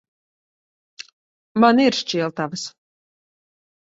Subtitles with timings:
[1.65, 2.63] Man ir šķiltavas.